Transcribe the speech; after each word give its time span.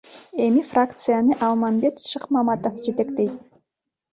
Эми 0.43 0.61
фракцияны 0.69 1.33
Алмамбет 1.47 1.95
Шыкмаматов 2.09 2.73
жетектейт. 2.85 3.35